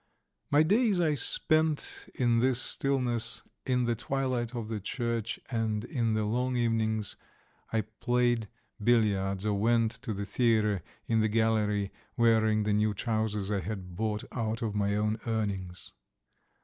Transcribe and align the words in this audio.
My 0.55 0.63
days 0.63 0.99
I 0.99 1.13
spent 1.13 2.09
in 2.15 2.39
this 2.39 2.59
stillness 2.59 3.43
in 3.67 3.85
the 3.85 3.93
twilight 3.93 4.55
of 4.55 4.67
the 4.67 4.79
church, 4.79 5.39
and 5.51 5.83
in 5.83 6.15
the 6.15 6.25
long 6.25 6.55
evenings 6.55 7.17
I 7.71 7.81
played 7.81 8.47
billiards 8.83 9.45
or 9.45 9.53
went 9.53 9.91
to 10.01 10.11
the 10.15 10.25
theatre 10.25 10.81
in 11.05 11.19
the 11.19 11.29
gallery 11.29 11.91
wearing 12.17 12.63
the 12.63 12.73
new 12.73 12.95
trousers 12.95 13.51
I 13.51 13.59
had 13.59 13.95
bought 13.95 14.23
out 14.31 14.63
of 14.63 14.73
my 14.73 14.95
own 14.95 15.19
earnings. 15.27 15.91